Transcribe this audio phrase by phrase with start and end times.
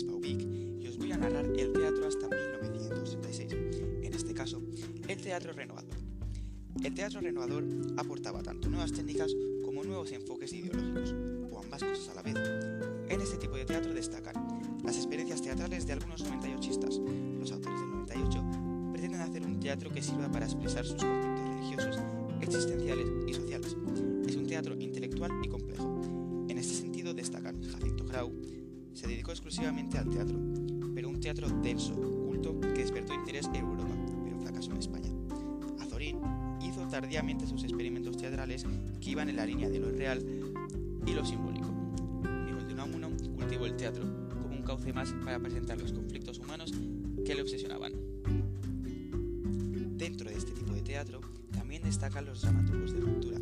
[0.00, 3.52] Y os voy a narrar el teatro hasta 1986,
[4.02, 4.62] en este caso,
[5.08, 5.96] el teatro renovador.
[6.84, 7.64] El teatro renovador
[7.96, 9.34] aportaba tanto nuevas técnicas
[9.64, 11.16] como nuevos enfoques ideológicos,
[11.50, 12.36] o ambas cosas a la vez.
[13.08, 14.34] En este tipo de teatro destacan
[14.84, 17.00] las experiencias teatrales de algunos 98istas.
[17.40, 21.98] Los autores del 98 pretenden hacer un teatro que sirva para expresar sus conflictos religiosos,
[22.40, 23.76] existenciales y sociales.
[24.28, 26.00] Es un teatro intelectual y complejo.
[26.48, 28.32] En este sentido destacan Jacinto Grau,
[28.98, 30.36] se dedicó exclusivamente al teatro,
[30.92, 33.94] pero un teatro denso, culto, que despertó interés en Europa,
[34.24, 35.08] pero fracasó en España.
[35.78, 36.18] Azorín
[36.60, 38.66] hizo tardíamente sus experimentos teatrales
[39.00, 40.20] que iban en la línea de lo real
[41.06, 41.68] y lo simbólico.
[42.44, 46.74] Miguel de Unamuno cultivó el teatro como un cauce más para presentar los conflictos humanos
[47.24, 47.92] que le obsesionaban.
[49.96, 51.20] Dentro de este tipo de teatro
[51.52, 53.38] también destacan los dramaturgos de ruptura